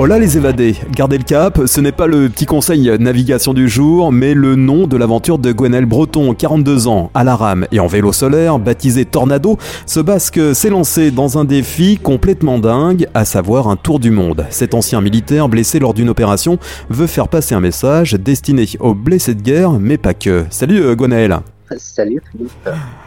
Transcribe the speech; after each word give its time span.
Hola 0.00 0.20
les 0.20 0.36
évadés, 0.36 0.76
gardez 0.92 1.18
le 1.18 1.24
cap, 1.24 1.58
ce 1.66 1.80
n'est 1.80 1.90
pas 1.90 2.06
le 2.06 2.28
petit 2.28 2.46
conseil 2.46 2.88
navigation 3.00 3.52
du 3.52 3.68
jour, 3.68 4.12
mais 4.12 4.32
le 4.32 4.54
nom 4.54 4.86
de 4.86 4.96
l'aventure 4.96 5.40
de 5.40 5.50
Gwenelle 5.50 5.86
Breton, 5.86 6.34
42 6.34 6.86
ans, 6.86 7.10
à 7.14 7.24
la 7.24 7.34
rame 7.34 7.66
et 7.72 7.80
en 7.80 7.88
vélo 7.88 8.12
solaire, 8.12 8.60
baptisé 8.60 9.06
Tornado, 9.06 9.58
ce 9.86 9.98
basque 9.98 10.54
s'est 10.54 10.70
lancé 10.70 11.10
dans 11.10 11.36
un 11.36 11.44
défi 11.44 11.98
complètement 11.98 12.60
dingue, 12.60 13.08
à 13.12 13.24
savoir 13.24 13.66
un 13.66 13.74
tour 13.74 13.98
du 13.98 14.12
monde. 14.12 14.46
Cet 14.50 14.72
ancien 14.74 15.00
militaire 15.00 15.48
blessé 15.48 15.80
lors 15.80 15.94
d'une 15.94 16.10
opération 16.10 16.60
veut 16.90 17.08
faire 17.08 17.26
passer 17.26 17.56
un 17.56 17.60
message 17.60 18.12
destiné 18.12 18.66
aux 18.78 18.94
blessés 18.94 19.34
de 19.34 19.42
guerre, 19.42 19.72
mais 19.72 19.98
pas 19.98 20.14
que. 20.14 20.44
Salut 20.48 20.80
euh, 20.80 20.94
Gwenaël 20.94 21.40
Salut 21.76 22.22
Philippe. 22.30 22.52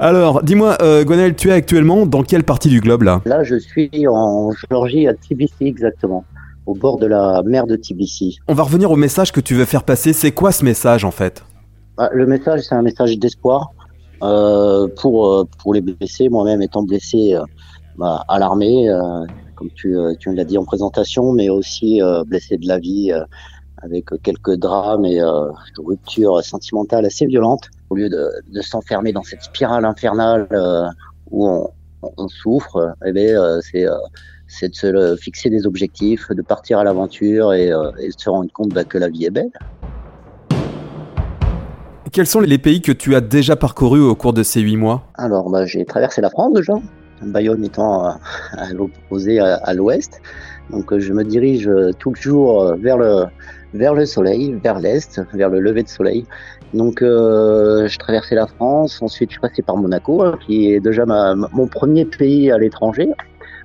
Alors, 0.00 0.42
dis-moi, 0.42 0.78
euh, 0.82 1.04
tu 1.36 1.48
es 1.50 1.52
actuellement 1.52 2.06
dans 2.06 2.24
quelle 2.24 2.42
partie 2.42 2.68
du 2.68 2.80
globe 2.80 3.02
là? 3.02 3.20
Là, 3.24 3.44
je 3.44 3.54
suis 3.54 4.08
en 4.08 4.50
Géorgie, 4.50 5.06
à 5.06 5.14
Tbilissi 5.14 5.64
exactement 5.68 6.24
au 6.66 6.74
bord 6.74 6.98
de 6.98 7.06
la 7.06 7.42
mer 7.44 7.66
de 7.66 7.76
Tbilissi. 7.76 8.38
On 8.48 8.54
va 8.54 8.62
revenir 8.62 8.90
au 8.90 8.96
message 8.96 9.32
que 9.32 9.40
tu 9.40 9.54
veux 9.54 9.64
faire 9.64 9.84
passer. 9.84 10.12
C'est 10.12 10.32
quoi 10.32 10.52
ce 10.52 10.64
message 10.64 11.04
en 11.04 11.10
fait? 11.10 11.44
Bah, 11.96 12.08
Le 12.12 12.26
message, 12.26 12.60
c'est 12.62 12.74
un 12.74 12.82
message 12.82 13.18
d'espoir 13.18 13.72
euh, 14.22 14.86
pour, 15.00 15.26
euh, 15.26 15.44
pour 15.58 15.74
les 15.74 15.80
blessés. 15.80 16.28
Moi-même 16.28 16.62
étant 16.62 16.82
blessé 16.82 17.34
euh, 17.34 17.44
bah, 17.96 18.24
à 18.28 18.38
l'armée, 18.38 18.88
euh, 18.88 19.24
comme 19.56 19.70
tu, 19.74 19.96
tu 20.18 20.32
l'as 20.34 20.44
dit 20.44 20.58
en 20.58 20.64
présentation, 20.64 21.32
mais 21.32 21.48
aussi 21.48 22.00
blessé 22.26 22.56
de 22.56 22.66
la 22.66 22.78
vie 22.78 23.12
avec 23.82 24.06
quelques 24.22 24.56
drames 24.56 25.04
et 25.04 25.20
ruptures 25.78 26.42
sentimentales 26.42 27.04
assez 27.04 27.26
violentes. 27.26 27.68
Au 27.90 27.94
lieu 27.94 28.08
de, 28.08 28.28
de 28.50 28.60
s'enfermer 28.60 29.12
dans 29.12 29.22
cette 29.22 29.42
spirale 29.42 29.84
infernale 29.84 30.48
où 31.30 31.46
on, 31.48 31.68
on 32.16 32.28
souffre, 32.28 32.94
eh 33.06 33.12
c'est 33.60 33.86
c'est 34.52 34.68
de 34.68 34.74
se 34.74 35.16
fixer 35.16 35.48
des 35.48 35.66
objectifs, 35.66 36.30
de 36.30 36.42
partir 36.42 36.78
à 36.78 36.84
l'aventure 36.84 37.54
et, 37.54 37.72
euh, 37.72 37.90
de 37.92 38.12
se 38.14 38.28
rendre 38.28 38.52
compte 38.52 38.68
bah, 38.68 38.84
que 38.84 38.98
la 38.98 39.08
vie 39.08 39.24
est 39.24 39.30
belle. 39.30 39.50
Quels 42.12 42.26
sont 42.26 42.40
les 42.40 42.58
pays 42.58 42.82
que 42.82 42.92
tu 42.92 43.14
as 43.14 43.22
déjà 43.22 43.56
parcourus 43.56 44.02
au 44.02 44.14
cours 44.14 44.34
de 44.34 44.42
ces 44.42 44.60
huit 44.60 44.76
mois? 44.76 45.04
Alors, 45.14 45.48
bah, 45.48 45.64
j'ai 45.64 45.86
traversé 45.86 46.20
la 46.20 46.28
France 46.28 46.52
déjà, 46.52 46.74
Bayonne 47.22 47.64
étant 47.64 48.04
à, 48.04 48.18
l'opposé 48.74 49.40
à, 49.40 49.72
l'ouest. 49.72 50.20
Donc, 50.68 50.92
euh, 50.92 51.00
je 51.00 51.14
me 51.14 51.24
dirige 51.24 51.66
euh, 51.68 51.92
toujours 51.98 52.76
vers 52.76 52.98
le, 52.98 53.24
vers 53.72 53.94
le 53.94 54.04
soleil, 54.04 54.54
vers 54.62 54.80
l'est, 54.80 55.22
vers 55.32 55.48
le 55.48 55.60
lever 55.60 55.82
de 55.82 55.88
soleil. 55.88 56.26
Donc, 56.74 57.00
je 57.00 57.98
traversais 57.98 58.34
la 58.34 58.46
France. 58.46 59.00
Ensuite, 59.02 59.30
je 59.30 59.34
suis 59.34 59.40
passé 59.40 59.60
par 59.62 59.76
Monaco, 59.76 60.22
hein, 60.22 60.38
qui 60.46 60.72
est 60.72 60.80
déjà 60.80 61.04
mon 61.06 61.66
premier 61.66 62.06
pays 62.06 62.50
à 62.50 62.56
l'étranger. 62.56 63.10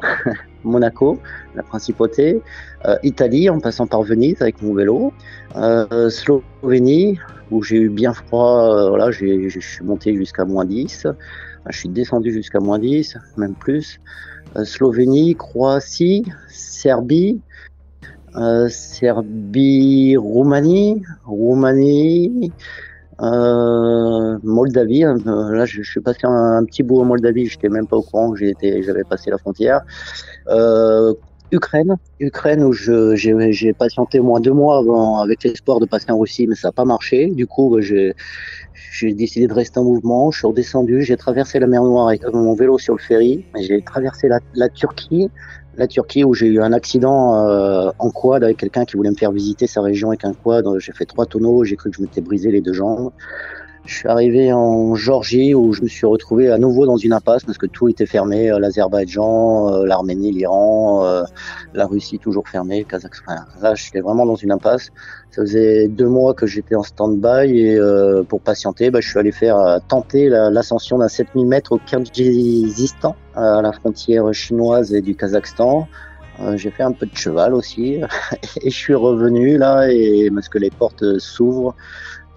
Monaco, 0.64 1.18
la 1.54 1.62
principauté, 1.62 2.42
euh, 2.84 2.96
Italie 3.02 3.48
en 3.48 3.60
passant 3.60 3.86
par 3.86 4.02
Venise 4.02 4.40
avec 4.40 4.60
mon 4.62 4.74
vélo, 4.74 5.12
euh, 5.56 6.10
Slovénie 6.10 7.18
où 7.50 7.62
j'ai 7.62 7.76
eu 7.76 7.88
bien 7.88 8.12
froid, 8.12 8.74
euh, 8.74 8.88
voilà, 8.88 9.10
je 9.10 9.58
suis 9.60 9.84
monté 9.84 10.14
jusqu'à 10.14 10.44
moins 10.44 10.64
10, 10.64 11.06
je 11.68 11.78
suis 11.78 11.88
descendu 11.88 12.32
jusqu'à 12.32 12.58
moins 12.58 12.78
10, 12.78 13.16
même 13.36 13.54
plus, 13.54 14.00
Slovénie, 14.64 15.36
Croatie, 15.36 16.24
Serbie, 16.48 17.40
Serbie, 18.68 20.16
Roumanie, 20.16 21.02
Roumanie, 21.24 22.52
euh, 23.20 24.38
Moldavie, 24.42 25.04
euh, 25.04 25.16
là 25.54 25.64
je, 25.64 25.82
suis 25.82 26.00
passé 26.00 26.20
un, 26.24 26.64
petit 26.64 26.82
bout 26.82 27.00
en 27.00 27.04
Moldavie, 27.04 27.46
j'étais 27.46 27.68
même 27.68 27.86
pas 27.86 27.96
au 27.96 28.02
courant 28.02 28.32
que 28.32 28.38
j'avais 28.38 29.04
passé 29.04 29.30
la 29.30 29.38
frontière. 29.38 29.80
Euh, 30.48 31.14
Ukraine, 31.52 31.96
Ukraine 32.18 32.64
où 32.64 32.72
j'ai 32.72 33.72
patienté 33.72 34.20
moins 34.20 34.40
deux 34.40 34.52
mois 34.52 34.78
avant, 34.78 35.20
avec 35.20 35.44
l'espoir 35.44 35.80
de 35.80 35.86
passer 35.86 36.10
en 36.10 36.18
Russie, 36.18 36.46
mais 36.46 36.56
ça 36.56 36.68
n'a 36.68 36.72
pas 36.72 36.84
marché. 36.84 37.26
Du 37.26 37.46
coup, 37.46 37.70
bah, 37.70 37.80
j'ai 37.80 38.14
décidé 39.12 39.46
de 39.46 39.52
rester 39.54 39.78
en 39.78 39.84
mouvement. 39.84 40.30
Je 40.30 40.38
suis 40.38 40.46
redescendu, 40.46 41.02
j'ai 41.02 41.16
traversé 41.16 41.58
la 41.58 41.66
mer 41.66 41.82
Noire 41.82 42.08
avec 42.08 42.26
mon 42.32 42.54
vélo 42.54 42.78
sur 42.78 42.94
le 42.94 43.00
ferry. 43.00 43.44
J'ai 43.60 43.80
traversé 43.82 44.28
la, 44.28 44.40
la 44.54 44.68
Turquie, 44.68 45.30
la 45.76 45.86
Turquie 45.86 46.24
où 46.24 46.34
j'ai 46.34 46.46
eu 46.46 46.60
un 46.60 46.72
accident 46.72 47.36
euh, 47.36 47.90
en 47.98 48.10
quad 48.10 48.42
avec 48.42 48.56
quelqu'un 48.56 48.84
qui 48.84 48.96
voulait 48.96 49.10
me 49.10 49.16
faire 49.16 49.32
visiter 49.32 49.66
sa 49.66 49.82
région 49.82 50.08
avec 50.08 50.24
un 50.24 50.32
quad. 50.32 50.66
J'ai 50.78 50.92
fait 50.92 51.04
trois 51.04 51.26
tonneaux, 51.26 51.64
j'ai 51.64 51.76
cru 51.76 51.90
que 51.90 51.96
je 51.96 52.02
m'étais 52.02 52.20
brisé 52.20 52.50
les 52.50 52.60
deux 52.60 52.72
jambes. 52.72 53.12
Je 53.86 53.94
suis 53.94 54.08
arrivé 54.08 54.52
en 54.52 54.96
Georgie 54.96 55.54
où 55.54 55.72
je 55.72 55.82
me 55.82 55.86
suis 55.86 56.06
retrouvé 56.06 56.50
à 56.50 56.58
nouveau 56.58 56.86
dans 56.86 56.96
une 56.96 57.12
impasse 57.12 57.44
parce 57.44 57.56
que 57.56 57.66
tout 57.66 57.88
était 57.88 58.04
fermé, 58.04 58.50
euh, 58.50 58.58
l'Azerbaïdjan, 58.58 59.72
euh, 59.72 59.86
l'Arménie, 59.86 60.32
l'Iran, 60.32 61.06
euh, 61.06 61.22
la 61.72 61.86
Russie 61.86 62.18
toujours 62.18 62.48
fermée, 62.48 62.80
le 62.80 62.84
Kazakhstan. 62.84 63.32
Là, 63.62 63.76
j'étais 63.76 64.00
vraiment 64.00 64.26
dans 64.26 64.34
une 64.34 64.50
impasse. 64.50 64.90
Ça 65.30 65.42
faisait 65.42 65.86
deux 65.86 66.08
mois 66.08 66.34
que 66.34 66.46
j'étais 66.46 66.74
en 66.74 66.82
stand-by 66.82 67.58
et 67.58 67.78
pour 68.28 68.40
patienter, 68.40 68.90
bah, 68.90 69.00
je 69.00 69.08
suis 69.08 69.18
allé 69.18 69.32
faire 69.32 69.80
tenter 69.86 70.30
l'ascension 70.30 70.98
d'un 70.98 71.08
7000 71.08 71.46
mètres 71.46 71.72
au 71.72 71.78
Kyrgyzstan, 71.78 73.14
à 73.34 73.60
la 73.60 73.72
frontière 73.72 74.32
chinoise 74.32 74.94
et 74.94 75.02
du 75.02 75.14
Kazakhstan. 75.14 75.86
j'ai 76.54 76.70
fait 76.70 76.84
un 76.84 76.92
peu 76.92 77.04
de 77.06 77.14
cheval 77.14 77.54
aussi 77.54 78.00
et 78.62 78.70
je 78.70 78.76
suis 78.76 78.94
revenu 78.94 79.58
là 79.58 79.88
et 79.90 80.30
parce 80.34 80.48
que 80.48 80.58
les 80.58 80.70
portes 80.70 81.18
s'ouvrent 81.18 81.74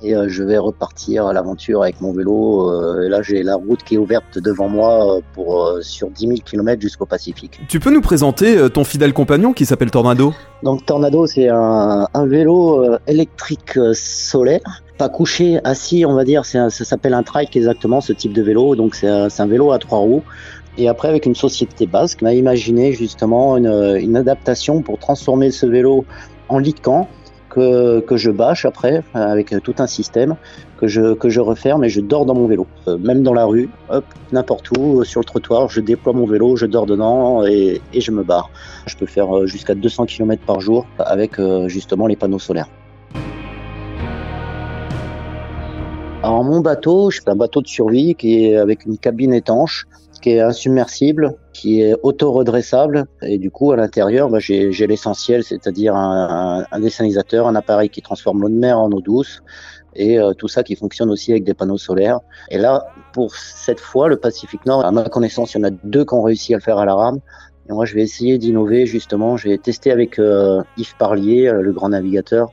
et 0.02 0.16
euh, 0.16 0.28
je 0.30 0.44
vais 0.44 0.58
repartir 0.58 1.28
à 1.28 1.34
l'aventure 1.34 1.84
avec 1.84 2.00
mon 2.02 2.14
vélo. 2.14 2.72
Euh, 2.72 3.06
et 3.06 3.10
là, 3.10 3.22
j'ai 3.22 3.44
la 3.44 3.56
route 3.56 3.84
qui 3.84 3.96
est 3.96 3.98
ouverte 3.98 4.40
devant 4.40 4.70
moi 4.70 5.18
euh, 5.18 5.22
pour 5.34 5.78
sur 5.82 6.10
10 6.10 6.28
000 6.28 6.40
km 6.46 6.82
jusqu'au 6.82 7.06
Pacifique. 7.06 7.60
Tu 7.68 7.80
peux 7.80 7.92
nous 7.92 8.02
présenter 8.02 8.70
ton 8.70 8.84
fidèle 8.84 9.14
compagnon 9.14 9.54
qui 9.54 9.66
s'appelle 9.66 9.92
Tornado? 9.92 10.34
Donc 10.64 10.86
Tornado, 10.86 11.26
c'est 11.28 11.50
un, 11.50 12.08
un, 12.14 12.26
vélo 12.28 12.86
électrique 13.08 13.80
solaire. 13.94 14.84
Pas 14.98 15.10
couché, 15.10 15.60
assis, 15.64 16.06
on 16.06 16.14
va 16.14 16.24
dire. 16.24 16.46
ça 16.46 16.70
s'appelle 16.70 17.14
un 17.14 17.24
trike 17.24 17.56
exactement, 17.56 18.02
ce 18.02 18.14
type 18.14 18.34
de 18.34 18.42
vélo. 18.42 18.76
Donc 18.76 18.96
c'est 18.96 19.08
un, 19.08 19.28
un 19.36 19.48
vélo 19.48 19.72
à 19.72 19.80
trois 19.80 20.00
roues. 20.00 20.24
Et 20.78 20.88
après, 20.88 21.10
avec 21.10 21.26
une 21.26 21.36
société 21.36 21.88
basque, 21.88 22.20
on 22.22 22.26
a 22.26 22.34
imaginé 22.34 22.94
justement 22.94 23.58
une, 23.58 23.98
une 24.00 24.16
adaptation 24.16 24.82
pour 24.82 24.98
transformer 25.00 25.52
ce 25.52 25.66
vélo 25.66 26.06
en 26.48 26.60
lit 26.60 26.74
de 26.74 26.80
camp 26.80 27.08
que, 27.50 28.04
je 28.16 28.32
bâche 28.32 28.66
après 28.66 29.04
avec 29.14 29.54
tout 29.64 29.76
un 29.80 29.88
système 29.88 30.36
que 30.78 30.88
je, 30.88 31.14
que 31.14 31.30
je 31.30 31.42
referme 31.42 31.84
et 31.84 31.90
je 31.90 32.02
dors 32.02 32.26
dans 32.26 32.36
mon 32.36 32.48
vélo. 32.48 32.68
Euh, 32.88 32.98
même 32.98 33.24
dans 33.24 33.34
la 33.34 33.46
rue, 33.46 33.70
n'importe 34.32 34.70
où, 34.78 35.02
euh, 35.02 35.04
sur 35.04 35.20
le 35.22 35.26
trottoir, 35.26 35.70
je 35.70 35.82
déploie 35.82 36.14
mon 36.14 36.26
vélo, 36.26 36.56
je 36.56 36.66
dors 36.66 36.86
dedans 36.86 37.46
et, 37.46 37.82
et 37.94 38.02
je 38.02 38.12
me 38.12 38.24
barre. 38.24 38.50
Je 38.86 38.96
peux 38.96 39.06
faire 39.06 39.36
euh, 39.36 39.46
jusqu'à 39.46 39.76
200 39.76 40.06
km 40.06 40.44
par 40.46 40.62
jour 40.62 40.86
avec 41.00 41.40
justement 41.68 42.08
les 42.08 42.16
panneaux 42.16 42.40
solaires. 42.40 42.70
Alors 46.22 46.44
mon 46.44 46.60
bateau, 46.60 47.12
c'est 47.12 47.28
un 47.30 47.36
bateau 47.36 47.62
de 47.62 47.68
survie 47.68 48.14
qui 48.16 48.46
est 48.46 48.58
avec 48.58 48.86
une 48.86 48.98
cabine 48.98 49.34
étanche 49.34 49.86
qui 50.22 50.32
est 50.32 50.42
insubmersible, 50.42 51.34
qui 51.60 51.82
est 51.82 51.96
auto-redressable. 52.04 53.06
Et 53.22 53.38
du 53.38 53.52
coup, 53.52 53.72
à 53.74 53.76
l'intérieur, 53.76 54.30
bah, 54.30 54.40
j'ai 54.40 54.88
l'essentiel, 54.88 55.44
c'est-à-dire 55.44 55.94
un, 55.94 56.66
un, 56.72 56.82
un, 56.82 57.46
un 57.52 57.56
appareil 57.56 57.90
qui 57.90 58.02
transforme 58.02 58.42
l'eau 58.42 58.50
de 58.50 58.54
mer 58.54 58.80
en 58.80 58.90
eau 58.92 59.02
douce, 59.02 59.42
et 59.96 60.18
euh, 60.20 60.34
tout 60.34 60.48
ça 60.48 60.64
qui 60.64 60.76
fonctionne 60.76 61.10
aussi 61.10 61.32
avec 61.32 61.44
des 61.44 61.54
panneaux 61.54 61.78
solaires. 61.78 62.20
Et 62.50 62.58
là, 62.58 62.88
pour 63.12 63.36
cette 63.36 63.82
fois, 63.82 64.08
le 64.08 64.16
Pacifique 64.16 64.66
Nord, 64.66 64.86
à 64.86 64.92
ma 64.92 65.04
connaissance, 65.04 65.54
il 65.54 65.58
y 65.58 65.62
en 65.62 65.68
a 65.68 65.72
deux 65.84 66.06
qui 66.06 66.14
ont 66.14 66.22
réussi 66.22 66.54
à 66.54 66.58
le 66.58 66.64
faire 66.64 66.78
à 66.78 66.86
la 66.86 66.96
rame. 66.96 67.20
Et 67.70 67.74
moi, 67.74 67.86
je 67.86 67.94
vais 67.94 68.04
essayer 68.04 68.38
d'innover 68.38 68.86
justement. 68.86 69.36
Je 69.36 69.50
vais 69.50 69.58
tester 69.58 69.92
avec 69.92 70.18
euh, 70.18 70.62
Yves 70.78 70.96
Parlier, 70.98 71.48
euh, 71.48 71.62
le 71.62 71.72
grand 71.74 71.90
navigateur, 71.90 72.52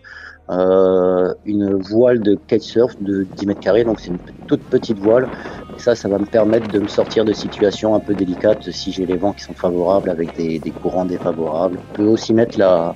euh, 0.49 1.35
une 1.45 1.75
voile 1.75 2.21
de 2.21 2.39
kitesurf 2.47 2.95
de 3.01 3.27
10 3.37 3.47
mètres 3.47 3.61
carrés, 3.61 3.85
donc 3.85 4.01
c'est 4.01 4.09
une 4.09 4.19
toute 4.47 4.63
petite 4.63 4.99
voile. 4.99 5.29
Et 5.77 5.81
ça, 5.81 5.95
ça 5.95 6.09
va 6.09 6.19
me 6.19 6.27
permettre 6.27 6.69
de 6.69 6.79
me 6.79 6.89
sortir 6.89 7.25
de 7.25 7.33
situations 7.33 7.95
un 7.95 8.01
peu 8.01 8.15
délicates 8.15 8.71
si 8.71 8.93
j'ai 8.93 9.07
les 9.07 9.17
vents 9.17 9.33
qui 9.33 9.43
sont 9.43 9.55
favorables 9.55 10.09
avec 10.09 10.37
des, 10.37 10.59
des 10.59 10.71
courants 10.71 11.05
défavorables. 11.05 11.79
On 11.93 11.97
peut 11.97 12.07
aussi 12.07 12.33
mettre 12.33 12.59
la, 12.59 12.95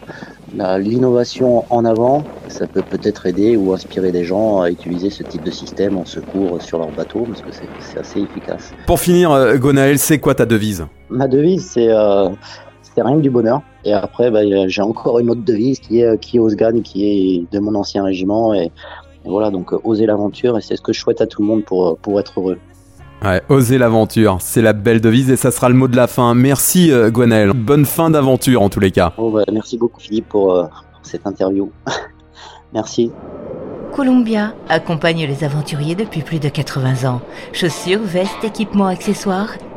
l'innovation 0.78 1.64
en 1.70 1.84
avant, 1.84 2.24
ça 2.48 2.66
peut 2.66 2.82
peut-être 2.82 3.26
aider 3.26 3.56
ou 3.56 3.72
inspirer 3.72 4.12
des 4.12 4.24
gens 4.24 4.60
à 4.60 4.70
utiliser 4.70 5.10
ce 5.10 5.22
type 5.22 5.42
de 5.42 5.50
système 5.50 5.96
en 5.96 6.04
secours 6.04 6.60
sur 6.62 6.78
leur 6.78 6.90
bateau 6.90 7.26
parce 7.26 7.42
que 7.42 7.48
c'est 7.80 7.98
assez 7.98 8.20
efficace. 8.20 8.72
Pour 8.86 9.00
finir, 9.00 9.30
euh, 9.30 9.56
Gonaël, 9.56 9.98
c'est 9.98 10.18
quoi 10.18 10.34
ta 10.34 10.46
devise? 10.46 10.86
Ma 11.08 11.28
devise, 11.28 11.66
c'est 11.66 11.88
euh, 11.88 12.28
c'est 12.82 13.02
rien 13.02 13.16
que 13.16 13.22
du 13.22 13.30
bonheur. 13.30 13.62
Et 13.84 13.92
après, 13.92 14.30
bah, 14.30 14.40
j'ai 14.68 14.82
encore 14.82 15.18
une 15.18 15.30
autre 15.30 15.44
devise 15.44 15.80
qui 15.80 16.00
est, 16.00 16.18
qui 16.20 16.36
est 16.36 16.40
Osgan, 16.40 16.80
qui 16.82 17.06
est 17.06 17.52
de 17.52 17.58
mon 17.58 17.74
ancien 17.74 18.04
régiment. 18.04 18.52
Et, 18.54 18.70
voilà, 19.24 19.50
donc 19.50 19.72
euh, 19.72 19.78
oser 19.84 20.06
l'aventure, 20.06 20.56
et 20.58 20.60
c'est 20.60 20.76
ce 20.76 20.80
que 20.80 20.92
je 20.92 21.00
souhaite 21.00 21.20
à 21.20 21.26
tout 21.26 21.42
le 21.42 21.48
monde 21.48 21.64
pour, 21.64 21.98
pour 21.98 22.18
être 22.18 22.40
heureux. 22.40 22.58
Ouais, 23.22 23.42
oser 23.50 23.76
l'aventure, 23.76 24.38
c'est 24.40 24.62
la 24.62 24.72
belle 24.72 25.02
devise 25.02 25.30
et 25.30 25.36
ça 25.36 25.50
sera 25.50 25.68
le 25.68 25.74
mot 25.74 25.88
de 25.88 25.96
la 25.96 26.06
fin. 26.06 26.34
Merci 26.34 26.90
euh, 26.90 27.10
Bonne 27.54 27.84
fin 27.84 28.08
d'aventure 28.08 28.62
en 28.62 28.70
tous 28.70 28.80
les 28.80 28.90
cas. 28.90 29.12
Oh, 29.18 29.30
bah, 29.30 29.44
merci 29.52 29.76
beaucoup 29.76 30.00
Philippe 30.00 30.30
pour, 30.30 30.54
euh, 30.54 30.64
cette 31.02 31.26
interview. 31.26 31.70
Merci. 32.72 33.10
Columbia 33.92 34.54
accompagne 34.68 35.26
les 35.26 35.44
aventuriers 35.44 35.96
depuis 35.96 36.22
plus 36.22 36.38
de 36.38 36.48
80 36.48 37.10
ans. 37.10 37.20
Chaussures, 37.52 38.00
vestes, 38.00 38.44
équipements, 38.44 38.86
accessoires. 38.86 39.50